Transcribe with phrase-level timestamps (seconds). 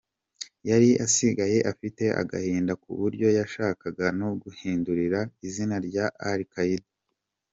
[0.69, 6.89] Yari asigaye afite agahinda kuburyo yashakaga no guhindura izina rya Al Qaida.